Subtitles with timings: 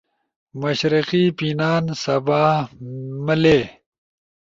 [0.61, 2.55] مشرقی پینان، سباہ
[3.25, 3.59] ملے